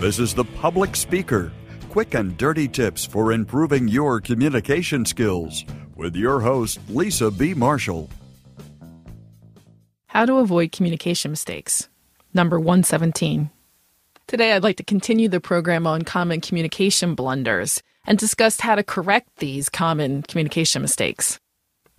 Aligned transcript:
This 0.00 0.18
is 0.18 0.32
The 0.32 0.44
Public 0.44 0.96
Speaker 0.96 1.52
quick 1.90 2.14
and 2.14 2.36
dirty 2.38 2.68
tips 2.68 3.04
for 3.04 3.32
improving 3.32 3.86
your 3.86 4.20
communication 4.20 5.04
skills 5.04 5.64
with 5.96 6.16
your 6.16 6.40
host, 6.40 6.78
Lisa 6.88 7.30
B. 7.30 7.52
Marshall. 7.52 8.08
How 10.06 10.24
to 10.24 10.36
avoid 10.36 10.72
communication 10.72 11.32
mistakes. 11.32 11.88
Number 12.32 12.58
117. 12.58 13.50
Today, 14.26 14.52
I'd 14.52 14.62
like 14.62 14.76
to 14.76 14.84
continue 14.84 15.28
the 15.28 15.40
program 15.40 15.86
on 15.86 16.02
common 16.02 16.40
communication 16.40 17.14
blunders 17.14 17.82
and 18.06 18.16
discuss 18.16 18.60
how 18.60 18.76
to 18.76 18.82
correct 18.82 19.28
these 19.36 19.68
common 19.68 20.22
communication 20.22 20.80
mistakes. 20.80 21.38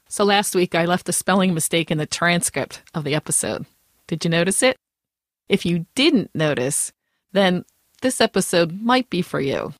So, 0.09 0.23
last 0.23 0.55
week 0.55 0.73
I 0.73 0.85
left 0.85 1.09
a 1.09 1.13
spelling 1.13 1.53
mistake 1.53 1.91
in 1.91 1.99
the 1.99 2.05
transcript 2.05 2.81
of 2.93 3.03
the 3.03 3.13
episode. 3.13 3.65
Did 4.07 4.23
you 4.23 4.31
notice 4.31 4.63
it? 4.63 4.77
If 5.49 5.65
you 5.65 5.85
didn't 5.95 6.31
notice, 6.33 6.93
then 7.33 7.65
this 8.01 8.21
episode 8.21 8.81
might 8.81 9.09
be 9.09 9.21
for 9.21 9.39
you. 9.39 9.73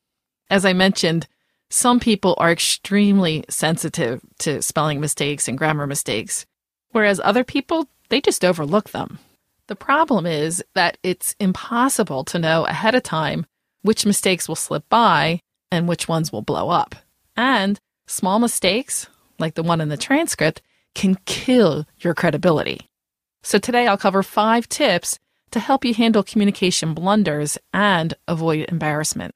As 0.50 0.66
I 0.66 0.74
mentioned, 0.74 1.28
some 1.70 2.00
people 2.00 2.36
are 2.38 2.52
extremely 2.52 3.46
sensitive 3.50 4.22
to 4.40 4.62
spelling 4.62 5.00
mistakes 5.00 5.48
and 5.48 5.58
grammar 5.58 5.88
mistakes, 5.88 6.46
whereas 6.92 7.22
other 7.24 7.44
people, 7.44 7.88
they 8.10 8.20
just 8.22 8.44
overlook 8.44 8.90
them. 8.90 9.20
The 9.68 9.76
problem 9.76 10.26
is 10.26 10.64
that 10.76 10.98
it's 11.02 11.36
impossible 11.40 12.26
to 12.26 12.40
know 12.40 12.66
ahead 12.66 12.96
of 12.96 13.04
time 13.04 13.46
which 13.84 14.06
mistakes 14.06 14.48
will 14.48 14.56
slip 14.56 14.88
by 14.90 15.40
and 15.72 15.88
which 15.88 16.08
ones 16.08 16.32
will 16.32 16.42
blow 16.42 16.70
up. 16.70 16.96
And 17.38 17.80
small 18.06 18.40
mistakes, 18.40 19.08
like 19.40 19.56
the 19.56 19.64
one 19.64 19.82
in 19.82 19.90
the 19.90 19.98
transcript, 19.98 20.62
can 20.94 21.16
kill 21.26 21.86
your 22.00 22.14
credibility. 22.14 22.90
So 23.44 23.58
today 23.58 23.88
I'll 23.88 23.98
cover 23.98 24.24
five 24.24 24.68
tips 24.68 25.20
to 25.52 25.60
help 25.60 25.86
you 25.86 25.94
handle 25.94 26.24
communication 26.24 26.94
blunders 26.94 27.58
and 27.74 28.14
avoid 28.28 28.66
embarrassment. 28.70 29.36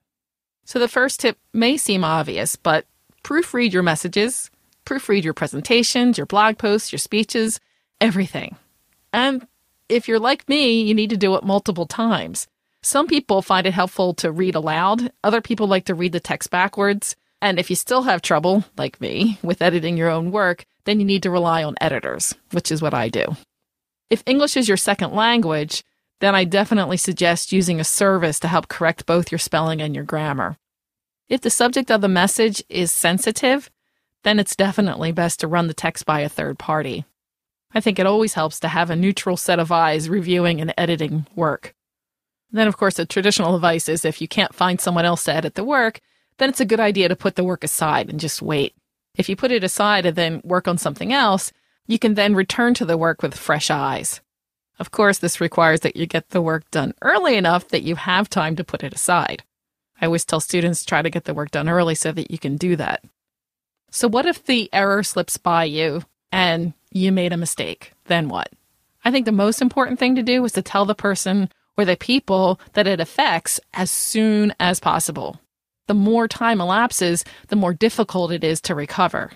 So, 0.66 0.80
the 0.80 0.88
first 0.88 1.20
tip 1.20 1.38
may 1.54 1.78
seem 1.78 2.04
obvious, 2.04 2.56
but 2.56 2.86
proofread 3.24 3.72
your 3.72 3.84
messages, 3.84 4.50
proofread 4.86 5.24
your 5.24 5.34
presentations, 5.34 6.18
your 6.18 6.26
blog 6.26 6.58
posts, 6.58 6.92
your 6.92 7.00
speeches, 7.00 7.60
everything. 8.02 8.56
And 9.14 9.48
if 9.88 10.08
you're 10.08 10.20
like 10.20 10.50
me, 10.50 10.82
you 10.82 10.94
need 10.94 11.12
to 11.12 11.18
do 11.18 11.36
it 11.36 11.44
multiple 11.44 11.86
times. 11.86 12.48
Some 12.82 13.08
people 13.08 13.42
find 13.42 13.66
it 13.66 13.74
helpful 13.74 14.14
to 14.16 14.32
read 14.32 14.56
aloud, 14.56 15.12
other 15.24 15.42
people 15.42 15.68
like 15.68 15.86
to 15.86 15.96
read 15.96 16.12
the 16.12 16.20
text 16.20 16.50
backwards. 16.52 17.16
And 17.42 17.60
if 17.60 17.70
you 17.70 17.76
still 17.76 18.04
have 18.04 18.22
trouble, 18.22 18.64
like 18.78 19.02
me, 19.02 19.38
with 19.44 19.62
editing 19.62 19.98
your 19.98 20.10
own 20.10 20.32
work, 20.32 20.66
then 20.86 21.00
you 21.00 21.06
need 21.06 21.24
to 21.24 21.32
rely 21.32 21.64
on 21.64 21.76
editors, 21.82 22.34
which 22.52 22.72
is 22.72 22.82
what 22.82 22.94
I 22.94 23.10
do. 23.10 23.36
If 24.10 24.24
English 24.26 24.56
is 24.56 24.68
your 24.68 24.78
second 24.78 25.14
language, 25.14 25.84
then 26.20 26.36
I 26.36 26.44
definitely 26.44 26.98
suggest 26.98 27.52
using 27.52 27.80
a 27.80 27.84
service 27.84 28.40
to 28.40 28.48
help 28.48 28.68
correct 28.68 29.06
both 29.06 29.32
your 29.32 29.40
spelling 29.40 29.82
and 29.82 29.94
your 29.94 30.04
grammar. 30.04 30.58
If 31.28 31.42
the 31.42 31.50
subject 31.50 31.92
of 31.92 32.02
the 32.02 32.08
message 32.08 32.64
is 32.70 32.92
sensitive, 32.92 33.70
then 34.24 34.40
it's 34.40 34.56
definitely 34.56 35.12
best 35.12 35.40
to 35.40 35.48
run 35.48 35.68
the 35.68 35.74
text 35.74 36.06
by 36.06 36.22
a 36.22 36.30
third 36.30 36.58
party. 36.58 37.06
I 37.74 37.82
think 37.82 38.00
it 38.00 38.06
always 38.06 38.36
helps 38.36 38.60
to 38.62 38.70
have 38.70 38.90
a 38.90 38.96
neutral 38.96 39.38
set 39.38 39.60
of 39.60 39.72
eyes 39.72 40.10
reviewing 40.10 40.62
and 40.62 40.74
editing 40.78 41.28
work. 41.36 41.76
Then, 42.52 42.68
of 42.68 42.78
course, 42.78 42.96
the 42.96 43.06
traditional 43.06 43.56
advice 43.56 43.90
is 43.90 44.06
if 44.06 44.22
you 44.22 44.28
can't 44.28 44.56
find 44.56 44.80
someone 44.80 45.04
else 45.04 45.26
to 45.26 45.34
edit 45.34 45.56
the 45.56 45.64
work, 45.64 46.00
then 46.38 46.50
it's 46.50 46.62
a 46.62 46.66
good 46.66 46.80
idea 46.80 47.10
to 47.10 47.16
put 47.16 47.36
the 47.36 47.44
work 47.44 47.64
aside 47.64 48.10
and 48.10 48.20
just 48.20 48.42
wait. 48.42 48.74
If 49.16 49.30
you 49.30 49.36
put 49.36 49.52
it 49.52 49.64
aside 49.64 50.06
and 50.06 50.16
then 50.16 50.42
work 50.44 50.68
on 50.68 50.78
something 50.78 51.12
else, 51.12 51.52
you 51.88 52.00
can 52.00 52.14
then 52.14 52.36
return 52.36 52.74
to 52.76 52.86
the 52.86 52.98
work 52.98 53.22
with 53.22 53.36
fresh 53.36 53.70
eyes. 53.70 54.22
Of 54.78 54.92
course, 54.92 55.20
this 55.20 55.40
requires 55.40 55.82
that 55.82 55.96
you 55.96 56.06
get 56.06 56.30
the 56.30 56.42
work 56.42 56.70
done 56.72 56.94
early 57.02 57.38
enough 57.38 57.70
that 57.70 57.84
you 57.84 57.96
have 57.96 58.30
time 58.30 58.56
to 58.58 58.64
put 58.64 58.84
it 58.84 58.94
aside. 58.94 59.44
I 60.02 60.06
always 60.06 60.26
tell 60.26 60.42
students 60.42 60.84
try 60.84 61.02
to 61.02 61.10
get 61.10 61.24
the 61.24 61.34
work 61.34 61.52
done 61.52 61.70
early 61.70 61.96
so 61.96 62.12
that 62.12 62.30
you 62.30 62.38
can 62.38 62.58
do 62.58 62.76
that. 62.76 63.04
So, 63.90 64.10
what 64.10 64.26
if 64.26 64.44
the 64.44 64.70
error 64.74 65.04
slips 65.04 65.38
by 65.38 65.64
you 65.64 66.04
and 66.32 66.74
you 66.92 67.14
made 67.14 67.32
a 67.32 67.38
mistake? 67.38 67.94
Then 68.06 68.28
what? 68.28 68.50
I 69.06 69.12
think 69.12 69.26
the 69.26 69.32
most 69.32 69.62
important 69.62 70.00
thing 70.00 70.16
to 70.16 70.24
do 70.24 70.44
is 70.44 70.52
to 70.54 70.62
tell 70.62 70.84
the 70.84 70.96
person 70.96 71.50
or 71.78 71.86
the 71.86 71.96
people 71.96 72.60
that 72.74 72.88
it 72.88 73.00
affects 73.00 73.60
as 73.74 73.90
soon 73.90 74.54
as 74.60 74.80
possible. 74.82 75.40
The 75.88 75.94
more 75.94 76.28
time 76.28 76.60
elapses, 76.60 77.24
the 77.48 77.56
more 77.56 77.74
difficult 77.74 78.32
it 78.32 78.44
is 78.44 78.60
to 78.62 78.76
recover. 78.76 79.32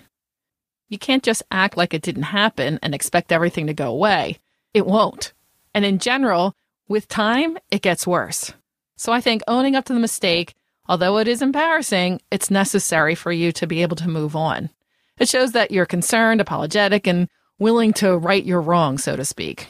You 0.88 0.98
can't 0.98 1.22
just 1.22 1.42
act 1.50 1.76
like 1.76 1.94
it 1.94 2.02
didn't 2.02 2.24
happen 2.24 2.78
and 2.82 2.94
expect 2.94 3.32
everything 3.32 3.68
to 3.68 3.74
go 3.74 3.90
away 3.90 4.38
it 4.74 4.86
won't. 4.86 5.32
And 5.74 5.84
in 5.84 5.98
general, 5.98 6.54
with 6.88 7.08
time, 7.08 7.58
it 7.70 7.82
gets 7.82 8.06
worse. 8.06 8.52
So 8.96 9.12
I 9.12 9.20
think 9.20 9.42
owning 9.46 9.76
up 9.76 9.84
to 9.86 9.92
the 9.92 10.00
mistake, 10.00 10.54
although 10.88 11.18
it 11.18 11.28
is 11.28 11.42
embarrassing, 11.42 12.20
it's 12.30 12.50
necessary 12.50 13.14
for 13.14 13.32
you 13.32 13.52
to 13.52 13.66
be 13.66 13.82
able 13.82 13.96
to 13.96 14.08
move 14.08 14.34
on. 14.34 14.70
It 15.18 15.28
shows 15.28 15.52
that 15.52 15.70
you're 15.70 15.86
concerned, 15.86 16.40
apologetic, 16.40 17.06
and 17.06 17.28
willing 17.58 17.92
to 17.94 18.16
right 18.16 18.44
your 18.44 18.60
wrong, 18.60 18.98
so 18.98 19.16
to 19.16 19.24
speak. 19.24 19.68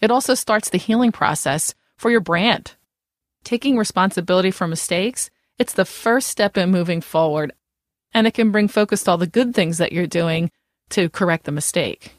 It 0.00 0.10
also 0.10 0.34
starts 0.34 0.70
the 0.70 0.78
healing 0.78 1.12
process 1.12 1.74
for 1.96 2.10
your 2.10 2.20
brand. 2.20 2.74
Taking 3.44 3.76
responsibility 3.76 4.50
for 4.50 4.66
mistakes, 4.66 5.30
it's 5.58 5.74
the 5.74 5.84
first 5.84 6.28
step 6.28 6.56
in 6.56 6.70
moving 6.70 7.00
forward, 7.00 7.52
and 8.14 8.26
it 8.26 8.34
can 8.34 8.50
bring 8.50 8.68
focus 8.68 9.04
to 9.04 9.12
all 9.12 9.18
the 9.18 9.26
good 9.26 9.54
things 9.54 9.78
that 9.78 9.92
you're 9.92 10.06
doing 10.06 10.50
to 10.90 11.08
correct 11.08 11.44
the 11.44 11.52
mistake. 11.52 12.14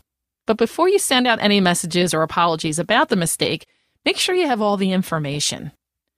But 0.46 0.58
before 0.58 0.90
you 0.90 1.00
send 1.00 1.28
out 1.28 1.42
any 1.42 1.62
messages 1.62 2.14
or 2.14 2.22
apologies 2.22 2.80
about 2.80 3.10
the 3.10 3.16
mistake, 3.16 3.66
make 4.06 4.18
sure 4.18 4.36
you 4.36 4.48
have 4.48 4.62
all 4.62 4.78
the 4.78 4.92
information. 4.92 5.72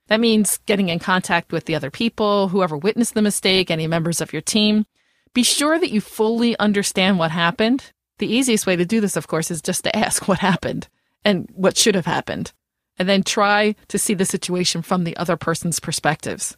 That 0.07 0.19
means 0.19 0.59
getting 0.65 0.89
in 0.89 0.99
contact 0.99 1.51
with 1.51 1.65
the 1.65 1.75
other 1.75 1.91
people, 1.91 2.49
whoever 2.49 2.77
witnessed 2.77 3.13
the 3.13 3.21
mistake, 3.21 3.69
any 3.69 3.87
members 3.87 4.21
of 4.21 4.33
your 4.33 4.41
team. 4.41 4.85
Be 5.33 5.43
sure 5.43 5.79
that 5.79 5.91
you 5.91 6.01
fully 6.01 6.57
understand 6.59 7.19
what 7.19 7.31
happened. 7.31 7.91
The 8.19 8.31
easiest 8.33 8.65
way 8.65 8.75
to 8.75 8.85
do 8.85 9.01
this, 9.01 9.15
of 9.15 9.27
course, 9.27 9.51
is 9.51 9.61
just 9.61 9.83
to 9.83 9.95
ask 9.95 10.27
what 10.27 10.39
happened 10.39 10.87
and 11.23 11.49
what 11.53 11.77
should 11.77 11.95
have 11.95 12.05
happened, 12.05 12.53
and 12.99 13.09
then 13.09 13.23
try 13.23 13.75
to 13.87 13.97
see 13.97 14.13
the 14.13 14.25
situation 14.25 14.83
from 14.83 15.03
the 15.03 15.17
other 15.17 15.35
person's 15.35 15.79
perspectives. 15.79 16.55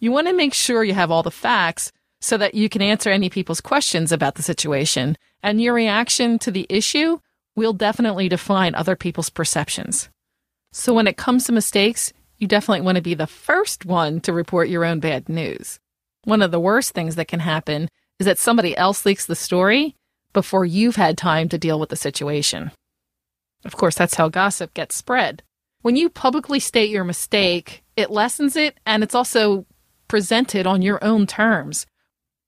You 0.00 0.10
want 0.10 0.26
to 0.26 0.32
make 0.32 0.54
sure 0.54 0.82
you 0.82 0.94
have 0.94 1.10
all 1.10 1.22
the 1.22 1.30
facts 1.30 1.92
so 2.20 2.36
that 2.36 2.54
you 2.54 2.68
can 2.68 2.82
answer 2.82 3.10
any 3.10 3.30
people's 3.30 3.60
questions 3.60 4.12
about 4.12 4.34
the 4.34 4.42
situation. 4.42 5.16
And 5.42 5.60
your 5.60 5.74
reaction 5.74 6.38
to 6.40 6.50
the 6.50 6.66
issue 6.68 7.18
will 7.56 7.72
definitely 7.72 8.28
define 8.28 8.74
other 8.74 8.96
people's 8.96 9.30
perceptions. 9.30 10.08
So 10.72 10.94
when 10.94 11.06
it 11.06 11.16
comes 11.16 11.44
to 11.44 11.52
mistakes, 11.52 12.12
you 12.38 12.46
definitely 12.46 12.82
want 12.82 12.96
to 12.96 13.02
be 13.02 13.14
the 13.14 13.26
first 13.26 13.84
one 13.84 14.20
to 14.20 14.32
report 14.32 14.68
your 14.68 14.84
own 14.84 15.00
bad 15.00 15.28
news. 15.28 15.78
One 16.24 16.42
of 16.42 16.50
the 16.50 16.60
worst 16.60 16.92
things 16.92 17.16
that 17.16 17.28
can 17.28 17.40
happen 17.40 17.88
is 18.18 18.26
that 18.26 18.38
somebody 18.38 18.76
else 18.76 19.04
leaks 19.06 19.26
the 19.26 19.34
story 19.34 19.96
before 20.32 20.64
you've 20.64 20.96
had 20.96 21.18
time 21.18 21.48
to 21.48 21.58
deal 21.58 21.80
with 21.80 21.88
the 21.88 21.96
situation. 21.96 22.70
Of 23.64 23.76
course, 23.76 23.94
that's 23.94 24.14
how 24.14 24.28
gossip 24.28 24.74
gets 24.74 24.94
spread. 24.94 25.42
When 25.82 25.96
you 25.96 26.08
publicly 26.08 26.60
state 26.60 26.90
your 26.90 27.04
mistake, 27.04 27.82
it 27.96 28.10
lessens 28.10 28.56
it 28.56 28.78
and 28.86 29.02
it's 29.02 29.14
also 29.14 29.66
presented 30.08 30.66
on 30.66 30.82
your 30.82 31.02
own 31.02 31.26
terms 31.26 31.86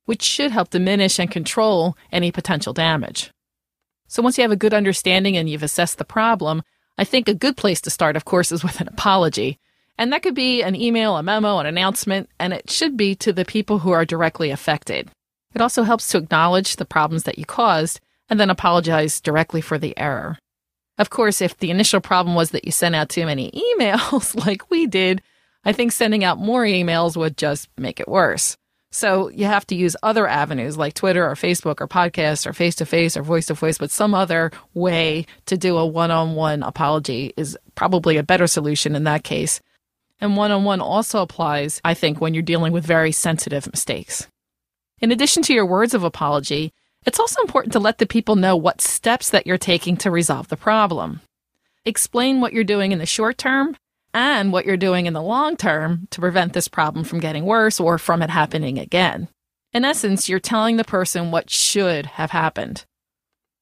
which 0.04 0.22
should 0.22 0.50
help 0.50 0.70
diminish 0.70 1.18
and 1.18 1.30
control 1.30 1.96
any 2.10 2.30
potential 2.30 2.72
damage. 2.72 3.30
So 4.08 4.22
once 4.22 4.36
you 4.36 4.42
have 4.42 4.52
a 4.52 4.56
good 4.56 4.74
understanding 4.74 5.36
and 5.36 5.48
you've 5.48 5.62
assessed 5.62 5.98
the 5.98 6.04
problem, 6.04 6.62
I 6.98 7.04
think 7.04 7.28
a 7.28 7.34
good 7.34 7.56
place 7.56 7.80
to 7.82 7.90
start, 7.90 8.16
of 8.16 8.24
course, 8.24 8.52
is 8.52 8.62
with 8.62 8.80
an 8.80 8.88
apology. 8.88 9.58
And 9.98 10.12
that 10.12 10.22
could 10.22 10.34
be 10.34 10.62
an 10.62 10.74
email, 10.74 11.16
a 11.16 11.22
memo, 11.22 11.58
an 11.58 11.66
announcement, 11.66 12.28
and 12.38 12.52
it 12.52 12.70
should 12.70 12.96
be 12.96 13.14
to 13.16 13.32
the 13.32 13.44
people 13.44 13.78
who 13.78 13.90
are 13.90 14.04
directly 14.04 14.50
affected. 14.50 15.10
It 15.54 15.60
also 15.60 15.82
helps 15.82 16.08
to 16.08 16.19
acknowledge 16.19 16.76
the 16.76 16.84
problems 16.84 17.24
that 17.24 17.38
you 17.38 17.44
caused 17.44 18.00
and 18.28 18.40
then 18.40 18.50
apologize 18.50 19.20
directly 19.20 19.60
for 19.60 19.78
the 19.78 19.96
error. 19.98 20.38
Of 20.98 21.10
course, 21.10 21.40
if 21.40 21.56
the 21.58 21.70
initial 21.70 22.00
problem 22.00 22.34
was 22.34 22.50
that 22.50 22.64
you 22.64 22.72
sent 22.72 22.94
out 22.94 23.08
too 23.08 23.26
many 23.26 23.50
emails, 23.78 24.34
like 24.46 24.70
we 24.70 24.87
did, 24.87 25.22
I 25.64 25.72
think 25.72 25.93
sending 25.93 26.25
out 26.25 26.38
more 26.38 26.64
emails 26.64 27.16
would 27.16 27.37
just 27.37 27.69
make 27.78 28.00
it 28.00 28.08
worse. 28.08 28.56
So 28.94 29.31
you 29.31 29.47
have 29.47 29.67
to 29.69 29.75
use 29.75 29.97
other 30.03 30.29
avenues 30.29 30.77
like 30.77 30.93
Twitter 30.93 31.27
or 31.27 31.35
Facebook 31.35 31.81
or 31.81 31.89
podcasts 31.89 32.47
or 32.47 32.53
face 32.53 32.75
to 32.77 32.87
face 32.87 33.17
or 33.17 33.23
voice 33.23 33.47
to 33.47 33.55
voice, 33.55 33.79
but 33.79 33.91
some 33.91 34.15
other 34.15 34.53
way 34.75 35.27
to 35.47 35.56
do 35.56 35.79
a 35.79 35.87
one 35.87 36.11
on 36.11 36.35
one 36.35 36.62
apology 36.62 37.33
is 37.39 37.56
probably 37.75 38.19
a 38.19 38.23
better 38.23 38.47
solution 38.47 38.94
in 38.94 39.05
that 39.05 39.25
case. 39.25 39.61
And 40.21 40.37
one 40.37 40.50
on 40.50 40.65
one 40.65 40.83
also 40.83 41.23
applies, 41.23 41.81
I 41.83 41.94
think, 41.94 42.21
when 42.21 42.35
you're 42.35 42.43
dealing 42.43 42.73
with 42.73 42.85
very 42.85 43.12
sensitive 43.12 43.67
mistakes. 43.67 44.29
In 45.00 45.11
addition 45.11 45.43
to 45.44 45.55
your 45.55 45.67
words 45.67 45.94
of 45.94 46.05
apology, 46.05 46.71
it's 47.06 47.19
also 47.19 47.41
important 47.41 47.73
to 47.73 47.81
let 47.81 47.97
the 47.97 48.06
people 48.06 48.37
know 48.37 48.56
what 48.56 48.83
steps 48.83 49.31
that 49.31 49.47
you're 49.47 49.59
taking 49.59 49.97
to 49.97 50.11
resolve 50.11 50.49
the 50.49 50.56
problem. 50.56 51.23
Explain 51.87 52.43
what 52.43 52.53
you're 52.53 52.62
doing 52.62 52.93
in 52.93 52.99
the 52.99 53.06
short 53.06 53.39
term 53.39 53.75
and 54.14 54.53
what 54.53 54.67
you're 54.67 54.76
doing 54.76 55.06
in 55.06 55.14
the 55.14 55.23
long 55.23 55.56
term 55.56 56.06
to 56.11 56.20
prevent 56.20 56.53
this 56.53 56.69
problem 56.69 57.05
from 57.05 57.20
getting 57.20 57.44
worse 57.44 57.81
or 57.81 57.99
from 57.99 58.23
it 58.23 58.31
happening 58.31 58.79
again. 58.79 59.29
In 59.73 59.85
essence, 59.85 60.29
you're 60.29 60.38
telling 60.38 60.76
the 60.76 60.85
person 60.85 61.31
what 61.31 61.49
should 61.49 62.06
have 62.06 62.31
happened. 62.31 62.85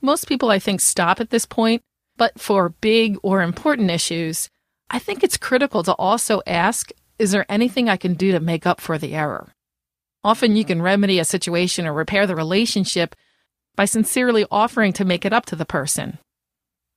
Most 0.03 0.27
people, 0.27 0.51
I 0.51 0.59
think, 0.59 0.81
stop 0.81 1.21
at 1.21 1.31
this 1.31 1.47
point, 1.47 1.83
but 2.17 2.41
for 2.41 2.71
big 2.81 3.17
or 3.23 3.43
important 3.43 3.91
issues, 3.91 4.49
I 4.91 4.99
think 4.99 5.23
it's 5.23 5.37
critical 5.37 5.83
to 5.85 5.95
also 5.95 6.43
ask 6.47 6.91
is 7.19 7.33
there 7.33 7.45
anything 7.51 7.89
I 7.89 7.99
can 7.99 8.15
do 8.15 8.33
to 8.33 8.41
make 8.41 8.67
up 8.67 8.81
for 8.81 8.97
the 8.97 9.15
error? 9.15 9.53
Often 10.25 10.57
you 10.57 10.65
can 10.65 10.81
remedy 10.81 11.19
a 11.19 11.25
situation 11.25 11.87
or 11.87 11.93
repair 11.93 12.27
the 12.27 12.35
relationship 12.35 13.15
by 13.77 13.85
sincerely 13.85 14.47
offering 14.51 14.95
to 14.95 15.05
make 15.05 15.27
it 15.27 15.33
up 15.33 15.45
to 15.47 15.57
the 15.57 15.67
person. 15.67 16.19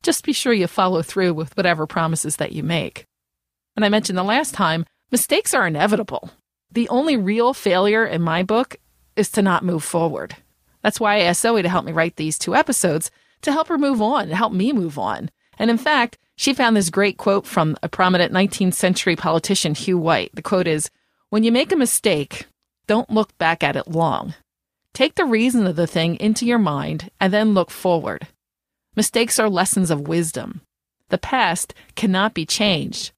Just 0.01 0.23
be 0.23 0.31
sure 0.31 0.53
you 0.53 0.67
follow 0.67 1.01
through 1.01 1.33
with 1.33 1.55
whatever 1.57 1.85
promises 1.85 2.37
that 2.37 2.53
you 2.53 2.63
make. 2.63 3.05
And 3.75 3.83
I 3.83 3.89
mentioned 3.89 4.17
the 4.17 4.23
last 4.23 4.53
time, 4.53 4.85
mistakes 5.11 5.53
are 5.53 5.67
inevitable. 5.67 6.31
The 6.71 6.89
only 6.89 7.17
real 7.17 7.53
failure 7.53 8.05
in 8.05 8.21
my 8.21 8.43
book 8.43 8.77
is 9.15 9.29
to 9.31 9.41
not 9.41 9.63
move 9.63 9.83
forward. 9.83 10.35
That's 10.81 10.99
why 10.99 11.15
I 11.15 11.21
asked 11.21 11.41
Zoe 11.41 11.61
to 11.61 11.69
help 11.69 11.85
me 11.85 11.91
write 11.91 12.15
these 12.15 12.37
two 12.37 12.55
episodes 12.55 13.09
to 13.41 13.51
help 13.51 13.67
her 13.67 13.77
move 13.77 14.01
on, 14.01 14.27
to 14.29 14.35
help 14.35 14.53
me 14.53 14.73
move 14.73 14.97
on. 14.97 15.29
And 15.57 15.69
in 15.69 15.77
fact, 15.77 16.17
she 16.35 16.53
found 16.53 16.75
this 16.75 16.89
great 16.89 17.17
quote 17.17 17.45
from 17.45 17.77
a 17.83 17.89
prominent 17.89 18.33
19th 18.33 18.73
century 18.73 19.15
politician, 19.15 19.75
Hugh 19.75 19.99
White. 19.99 20.31
The 20.33 20.41
quote 20.41 20.67
is 20.67 20.89
When 21.29 21.43
you 21.43 21.51
make 21.51 21.71
a 21.71 21.77
mistake, 21.77 22.47
don't 22.87 23.09
look 23.09 23.37
back 23.37 23.63
at 23.63 23.75
it 23.75 23.87
long. 23.87 24.33
Take 24.93 25.15
the 25.15 25.25
reason 25.25 25.65
of 25.65 25.75
the 25.75 25.87
thing 25.87 26.15
into 26.15 26.45
your 26.45 26.59
mind 26.59 27.09
and 27.19 27.31
then 27.31 27.53
look 27.53 27.71
forward. 27.71 28.27
Mistakes 28.95 29.39
are 29.39 29.49
lessons 29.49 29.89
of 29.89 30.07
wisdom. 30.07 30.61
The 31.09 31.17
past 31.17 31.73
cannot 31.95 32.33
be 32.33 32.45
changed. 32.45 33.11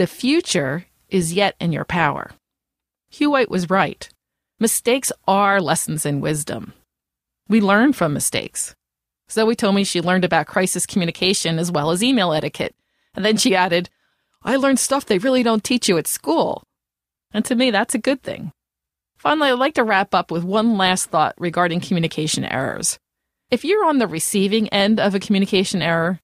The 0.00 0.06
future 0.06 0.86
is 1.10 1.34
yet 1.34 1.56
in 1.60 1.72
your 1.72 1.84
power. 1.84 2.30
Hugh 3.10 3.32
White 3.32 3.50
was 3.50 3.68
right. 3.68 4.08
Mistakes 4.58 5.12
are 5.28 5.60
lessons 5.60 6.06
in 6.06 6.22
wisdom. 6.22 6.72
We 7.50 7.60
learn 7.60 7.92
from 7.92 8.14
mistakes. 8.14 8.74
Zoe 9.30 9.54
told 9.54 9.74
me 9.74 9.84
she 9.84 10.00
learned 10.00 10.24
about 10.24 10.46
crisis 10.46 10.86
communication 10.86 11.58
as 11.58 11.70
well 11.70 11.90
as 11.90 12.02
email 12.02 12.32
etiquette. 12.32 12.74
And 13.14 13.26
then 13.26 13.36
she 13.36 13.54
added, 13.54 13.90
I 14.42 14.56
learned 14.56 14.78
stuff 14.78 15.04
they 15.04 15.18
really 15.18 15.42
don't 15.42 15.62
teach 15.62 15.86
you 15.86 15.98
at 15.98 16.06
school. 16.06 16.62
And 17.30 17.44
to 17.44 17.54
me, 17.54 17.70
that's 17.70 17.94
a 17.94 17.98
good 17.98 18.22
thing. 18.22 18.52
Finally, 19.18 19.50
I'd 19.50 19.58
like 19.58 19.74
to 19.74 19.84
wrap 19.84 20.14
up 20.14 20.30
with 20.30 20.44
one 20.44 20.78
last 20.78 21.10
thought 21.10 21.34
regarding 21.36 21.80
communication 21.80 22.46
errors. 22.46 22.98
If 23.50 23.66
you're 23.66 23.84
on 23.84 23.98
the 23.98 24.06
receiving 24.06 24.66
end 24.70 24.98
of 24.98 25.14
a 25.14 25.20
communication 25.20 25.82
error, 25.82 26.20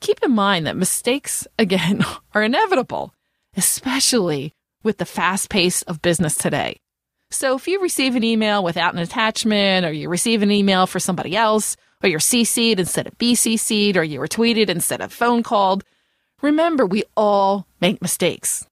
keep 0.00 0.20
in 0.20 0.32
mind 0.32 0.66
that 0.66 0.76
mistakes, 0.76 1.46
again, 1.60 2.04
are 2.34 2.42
inevitable, 2.42 3.14
especially 3.56 4.54
with 4.82 4.98
the 4.98 5.04
fast 5.04 5.50
pace 5.50 5.82
of 5.82 6.02
business 6.02 6.34
today. 6.34 6.80
So 7.30 7.56
if 7.56 7.68
you 7.68 7.80
receive 7.80 8.16
an 8.16 8.24
email 8.24 8.64
without 8.64 8.94
an 8.94 9.00
attachment, 9.00 9.86
or 9.86 9.92
you 9.92 10.08
receive 10.08 10.42
an 10.42 10.50
email 10.50 10.86
for 10.86 10.98
somebody 10.98 11.36
else, 11.36 11.76
or 12.02 12.08
you're 12.08 12.18
CC'd 12.18 12.80
instead 12.80 13.06
of 13.06 13.16
BCC'd, 13.18 13.96
or 13.96 14.02
you 14.02 14.18
were 14.18 14.28
tweeted 14.28 14.68
instead 14.68 15.00
of 15.00 15.12
phone 15.12 15.42
called, 15.42 15.84
remember 16.42 16.84
we 16.84 17.04
all 17.16 17.66
make 17.80 18.02
mistakes. 18.02 18.66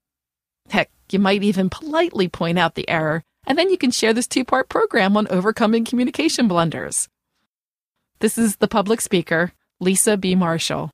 Heck, 0.70 0.90
you 1.10 1.18
might 1.18 1.44
even 1.44 1.70
politely 1.70 2.28
point 2.28 2.58
out 2.58 2.74
the 2.74 2.88
error, 2.88 3.22
and 3.46 3.56
then 3.56 3.70
you 3.70 3.78
can 3.78 3.90
share 3.90 4.12
this 4.12 4.26
two 4.26 4.44
part 4.44 4.68
program 4.68 5.16
on 5.16 5.28
overcoming 5.28 5.84
communication 5.84 6.48
blunders. 6.48 7.08
This 8.18 8.36
is 8.36 8.56
the 8.56 8.68
public 8.68 9.00
speaker, 9.00 9.52
Lisa 9.78 10.16
B. 10.16 10.34
Marshall. 10.34 10.90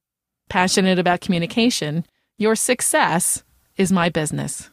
Passionate 0.51 0.99
about 0.99 1.23
communication, 1.23 2.05
your 2.37 2.55
success 2.55 3.43
is 3.77 3.93
my 3.93 4.09
business. 4.09 4.71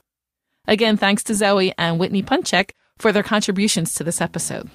Again, 0.68 0.98
thanks 0.98 1.24
to 1.24 1.36
Zoe 1.36 1.74
and 1.77 2.00
Whitney 2.00 2.24
Punchek 2.24 2.71
for 2.98 3.12
their 3.12 3.24
contributions 3.24 3.94
to 3.95 4.03
this 4.03 4.21
episode. 4.21 4.69